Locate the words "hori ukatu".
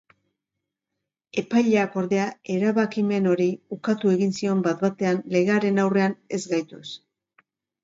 3.33-4.15